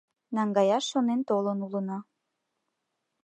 Наҥгаяш 0.35 0.83
шонен 0.91 1.21
толын 1.29 1.59
улына. 1.65 1.97